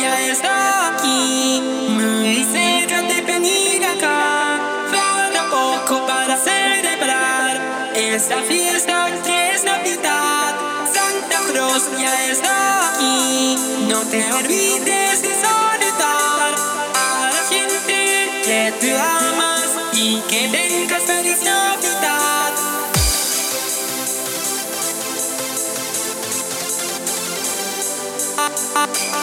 ya 0.00 0.20
está 0.20 0.88
aquí. 0.94 1.60
Muy 1.88 2.44
cerca 2.44 3.02
de 3.02 3.20
venir 3.22 3.84
acá. 3.84 4.58
Falta 4.90 5.50
poco 5.50 6.06
para 6.06 6.36
celebrar 6.36 7.92
esta 7.94 8.42
fiesta 8.42 9.08
que 9.24 9.52
es 9.54 9.64
Navidad. 9.64 10.54
Santa 10.92 11.38
Cruz 11.50 11.88
ya 11.98 12.30
está 12.30 12.90
aquí. 12.90 13.56
No 13.88 14.00
te 14.02 14.32
olvides 14.32 15.22
de 15.22 15.34
saludar 15.42 15.69
Thank 28.52 29.20